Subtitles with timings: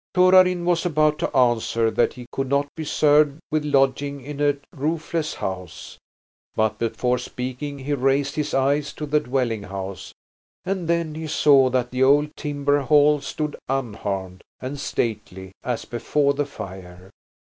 [0.15, 4.57] Torarin was about to answer that he could not be served with lodging in a
[4.75, 5.99] roofless house.
[6.55, 10.11] But before speaking he raised his eyes to the dwelling house,
[10.65, 16.33] and then he saw that the old timber hall stood unharmed and stately as before
[16.33, 17.11] the fire.